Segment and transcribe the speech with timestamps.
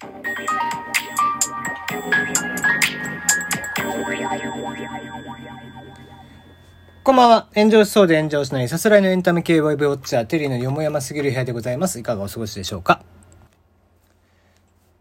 [0.00, 0.06] こ
[7.12, 7.48] んばんは。
[7.54, 11.98] 炎上しそうで炎上しないさすらいのエンタメ系ウェブウォッチャー、テリーのよもやますぎる部屋でございます。
[11.98, 13.02] いかがお過ごしでしょうか？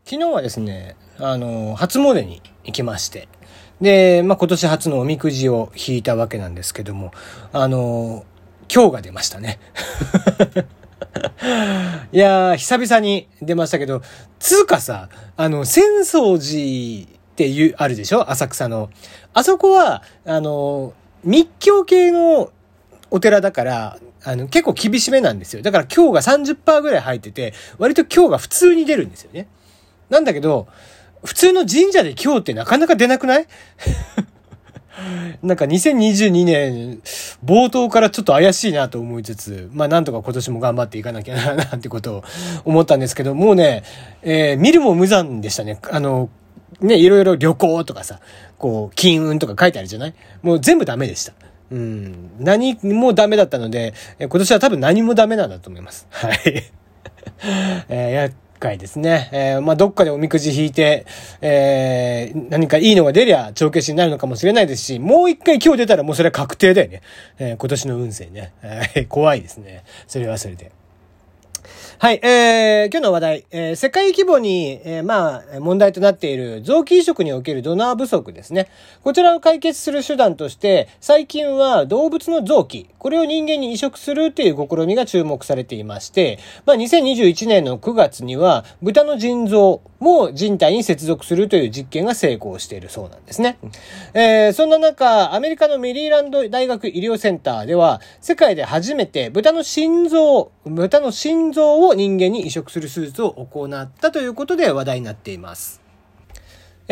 [0.04, 3.30] 昨日はですね、あの、初詣に行きまして、
[3.80, 7.14] で、まあ、今年初のおみくじを引いたわけなんですけども、
[7.54, 8.26] あの、
[8.74, 9.60] 今日が出ましたね。
[12.12, 14.02] いやー、久々に出ましたけど、
[14.40, 18.30] つうかさ、あの、浅草寺っていう、あるでしょ？
[18.32, 18.90] 浅草の。
[19.34, 22.52] あそこは、あの、密教系の
[23.12, 25.62] お寺だから、あの、結構厳しめなんですよ。
[25.62, 29.48] だから今日が30%ぐらい入ってて、割と今日が普通に出るんですよね。
[30.10, 30.68] なんだけど、
[31.24, 33.48] 普通の神社で今日ってなかなか出なくない？
[35.42, 37.00] なんか2022年、
[37.46, 42.24] 冒頭からちょっと怪しいなと思いつつ、まあなんとか今年も頑張っていかなきゃな、なんてことを
[42.66, 43.84] 思ったんですけど、もうね、
[44.22, 45.80] えー、見るも無残でしたね。
[45.92, 46.30] あの、
[46.82, 48.20] ね、いろいろ旅行とかさ、
[48.58, 50.14] こう、金運とか書いてあるじゃない？
[50.42, 51.34] もう全部ダメでした。
[51.72, 52.32] うん。
[52.40, 56.08] 何もダメだったので、今年は多分何もダメなんだと思います。
[56.10, 56.64] はい。
[57.90, 59.30] えー、回ですね。
[59.32, 61.06] えー、まあ、どっかでおみくじ引いて、
[61.42, 67.02] えー、何かいいのが出りゃ帳消しになるのかもしれないですし、もう一回今日出たらもうそれは確定だよね。
[67.40, 68.54] えー、今年の運勢ね。
[68.62, 69.84] えー、怖いですね。
[70.08, 70.72] それはそれで。
[72.02, 78.70] はい、えー、今日の話題、えー、世界規模に、えー、まあ、問題となっている臓器移植におけるドナー不足ですね。
[79.04, 93.58] こちらを解決する手段として、最近は動物の臓器、これを人間に移植するっていう試みが注目されていまして、まあ、2021年の9月には、豚の腎臓も人体に接続するという実験が成功しているそうなんですね。
[94.14, 105.89] えー、そんな中、アメリカのメリーランド大学医療センターでは、世界で初めて豚の心臓、豚の心臓を人間に移植する手術を行ったということで話題になっています。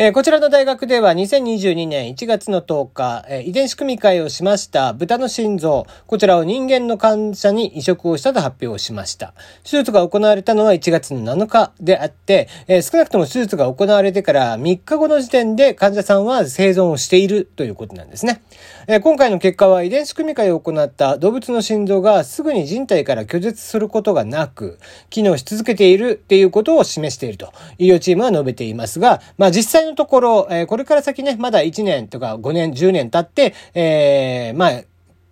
[0.00, 9.34] えー、こちらの大学では2022年1月の10日、えー、遺伝子組み換えをしました豚の心臓、こちらを人間の患者に移植をしたと発表しました。
[9.64, 18.42] 手術が行われたのは1月の7日であって、えー、少なくとも手術が行われてから3日後の時点で患者さんは生存をしているということなんですね。
[18.86, 24.78] え今回の結果は遺伝子組み換えを行った動物の心臓がすぐに人体から拒絶することがなく、
[25.10, 34.82] 機能し続けているっていうことを示していると医療チームは述べていますが、まあ実際のところ、えー、これから先ね、まだ1年とか5年、10年経って、えー、まあ、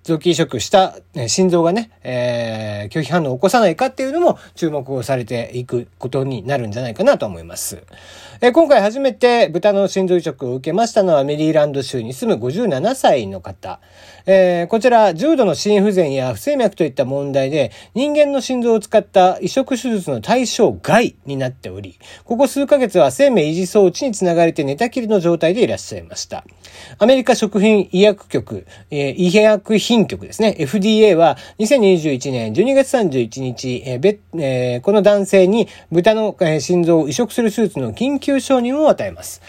[0.07, 0.97] 臓器移植した
[1.27, 7.83] 心臓がね、えー、拒否反応を起こさないかっていうのも注目をされていくことになるんじゃないかなと思います。
[8.41, 13.81] えー、今回初めて豚の心臓移植を受けましたのはメリーランド州に住む57歳の方。
[14.27, 26.45] えー、こちら、重度の心不全や不整脈といった問題で人間の心臓を使った移植手術の対象外になっており、ここ数ヶ月は生命維持装置につながれて寝たきりの状態でいらっしゃいました。
[26.99, 30.55] アメリカ食品医薬局、えー、医薬品品局ですね。
[30.59, 39.43] FDA は2021年12月31日、えーえー、この男性に豚の、えー、心臓を移植する手術の緊急承認を与えます。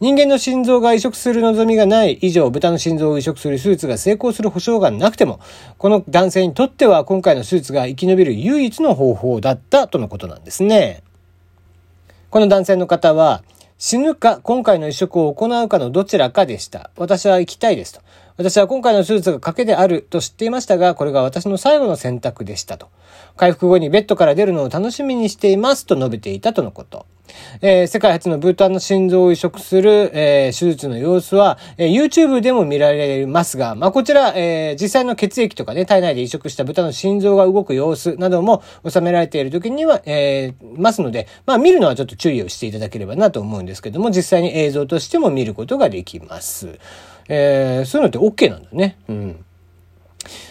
[0.00, 5.40] 人間の心臓が移植する望みがない以上、豚の心臓を移植する手術が成功する保証がなくても、
[5.78, 11.02] この男性にとっては今回の手術が生き延びる唯一の方法だったとのことなんですね。
[12.28, 13.44] この男性の方は、
[13.78, 16.90] 死ぬか今回の移植を行うかのどちらかでした。
[16.96, 18.00] 私は行きたいですと。
[18.36, 22.88] 私は今回の手術が賭けであると知っていましたが、これが私の最後の選択でしたと。
[23.36, 27.06] 回復後にベッドから出るのを楽しみにしていますと述べていたとのこと。
[27.62, 46.80] えー、世界初のブータンの心臓を移植する、えー、手術の様子は、えー、YouTube でも見られますが、まあ、こちら、え実際の血液とかね、体内で移植した豚の心臓が動く様子なども収められている時には、えますので、まあ、見るのはちょっと注意をしていただければなと思うんですけども、実際に映像としても見ることができます。
[47.28, 48.96] えー、そういうのって OK なんだね。
[49.08, 49.44] うん。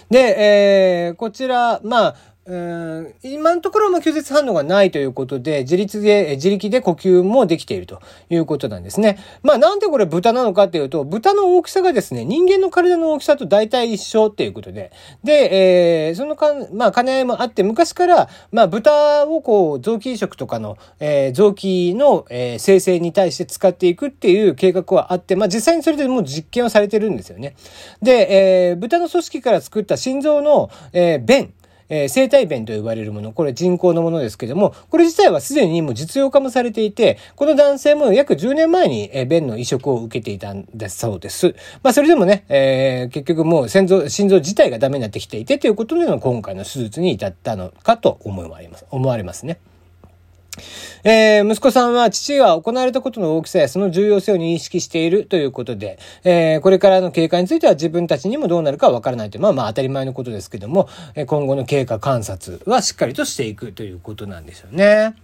[0.10, 9.18] で、えー、こちら、まあ、今のところも拒絶反応がないということで、自立で、自力で呼吸もできているということなんですね。
[9.44, 14.92] まあなんでこれ豚なのかっていうと、豚の大きさがですね、人間の体の大きさと大体一緒っていうことで、
[15.24, 27.56] で、えー、そのか、まあ兼ね合いもあって、昔から、まあ豚をこう、臓器移植とかの、えー、臓器の、えー、生成に対して使っていくっていう計画はあって、まあ実際にそれでもう実験をされてるんですよね。
[28.02, 31.54] で、えー、豚の組織から作った心臓の、えー、弁、
[31.90, 41.56] えー、生体弁と呼ばれるもの、これ人工のものですけども、これ自体はすでにもう実用化もされていて、この男性も約10年前に、えー、弁の移植を受けていたんだそうです。
[41.82, 48.86] まあそれでもね、えー、結局もう心臓、心臓自体がダメになってきていてということでの今回の手術に至ったのかと思われます。
[48.90, 49.60] 思われますね。
[51.04, 60.88] えー、息子さんは父が行われたことの大きさやその重要性を認識しているということで、えー、これからの経過については自分たちにもどうなるかわからないという、まあまあ当たり前のことですけども、
[61.28, 65.16] 今後の経過観察はしっかりとしていくということなんでしょうね。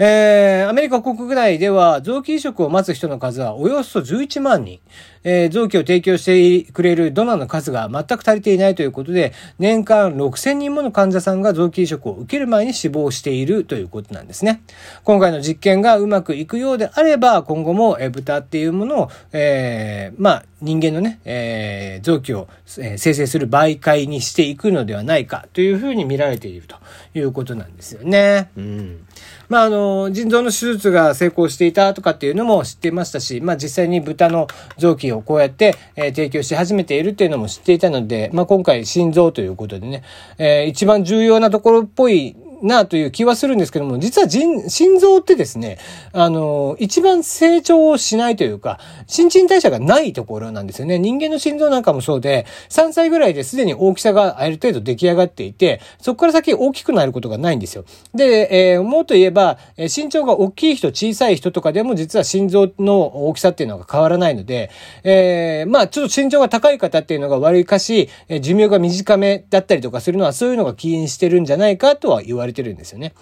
[0.00, 4.80] えー、アメリカ国内では臓器移植を待つ人の数はおよそ11万人。
[5.24, 14.62] えー、臓器を提供してくれるドナーの数が全く足りていないということで、年間6000人もの患者さんが臓器移植を受ける前に死亡しているということなんですね。
[15.04, 26.76] 今回の実験がうまくいくようであれば、今後も、豚っていうものを、えー、まあ、人間のね、えー、臓器を、えー、生成する媒介にしていくのではないかというふうに見られていると
[27.14, 28.50] いうことなんですよね。
[28.56, 29.06] うん。
[29.48, 40.02] まあ、あの、腎臓の手術が成功していたとかっていうのも知っていましたし、まあ、実際に豚の臓器をこうやって、えー、提供し始めているっていうのも知っていたので、まあ、今回心臓ということでね、
[40.38, 45.78] えー、一番重要なところっぽいなという気はするんですけども、実は心臓ってですね、
[46.12, 50.98] あの、一番成長をしないというか、新陳代謝がないところなんですよね。
[50.98, 57.84] 人間の心臓なんかもそうで、3歳ぐらいですでに大きさがある程度出来上がっていて、そこから先大きくなることがないんですよ。
[58.14, 64.70] で、えー、もっと言えば、身長が大きい人、小さい人とかでも実は心臓の大きさっていうのが変わらないので、
[65.04, 68.08] えー、まあちょっと身長が高い方っていうのが悪いかし、
[68.40, 73.14] 寿命が短めだったりとかするのはそういうのが起因してるんじゃないかとは言われれてるんですよね。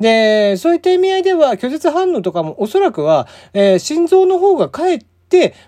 [0.00, 5.06] で、そういった意味合いでは拒絶反応とかもおそらくは、えー、心臓の方がかえって、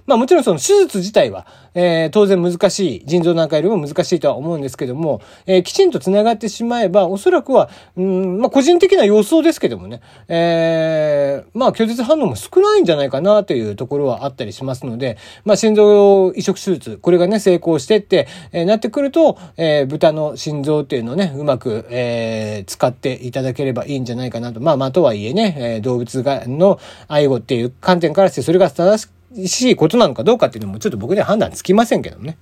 [0.06, 24.60] まあもちろんその手術自体は、えー、当然難しい、腎臓なんかよりも難しいとは思うんですけども、えー、きちんと繋がってしまえば、おそらくは、うん、まあ個人的な予想ですけどもね、えー、まあ拒絶反応も少ないんじゃないかなというところはあったりしますので、まあ心臓移植手術、これがね、成功してって、えー、なってくると、えー、豚の心臓っていうのをね、うまく、えー、使っていただければいいんじゃないかなと。
[24.60, 26.78] まあまあとはいえね、えー、動物がの
[27.08, 32.36] 愛護っていう観点からしてそれが正しくしいことなのかどうかっていうのもちょっと僕では判断つきませんけどね。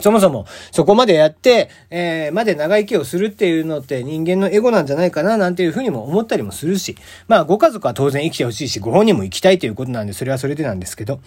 [0.00, 6.96] そもそも、そこまでやって、えー、まで長生きをするっていうのって人間のエゴなんじゃないかな、なんていうふうにも思ったりもするし、
[7.28, 11.20] まあ、ご家族は当然生きてほしいし、ご本人も生きたいということなんで、それはそれでなんですけど、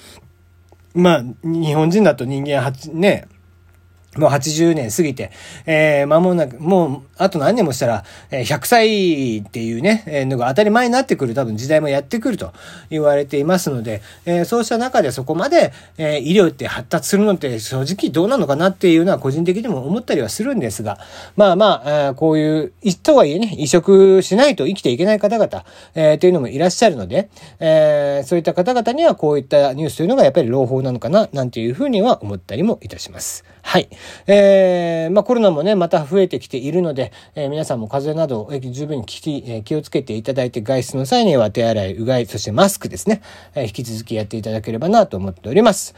[0.96, 3.28] まあ、日本人だと人間は、ね、
[4.18, 5.32] もう80年過ぎて、
[5.66, 12.54] えー、間もなく、もう、あと何年もしたら、えー、100歳っていうね、えー、のが当たり前になってくる多分時代もやってくると
[12.90, 20.98] 言われていますので、えー、そうした中でそこまで、えー、医療って発達するのって正直どうなのかなっていうのは個人的にも思ったりはするんですが、
[21.36, 22.74] まあまあ、えー、こういう、
[23.04, 27.30] とはいえね、移植しないと生きていけない方々、えー、というのもいらっしゃるので、
[27.60, 33.44] えー、そういった方々にはこういったニュースというのがやっぱり朗報なのかな、なんていうふうには思ったりもいたします。
[33.62, 33.90] はい。
[34.28, 43.22] えー、まあコロナもね、また増えてきているので、えー、皆さんも風邪など、えー、十分に気,、え、気をつけていただいて、外出の際には手洗い、うがい、そしてマスクですね、
[43.56, 45.96] え、引き続きやっていただければなと思っております。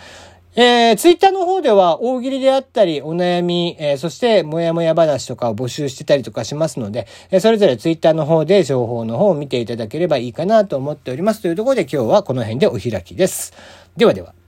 [0.59, 11.43] えー、ツイッターの方では大喜利であったり、お悩み、えー、そしてもやもや話とかを募集してたりとかしますので、えー、それぞれツイッターの方で情報の方を見ていただければいいかなと思っております。
[11.43, 13.53] というところで今日はこの辺でお開きです。
[13.95, 14.46] ではでは。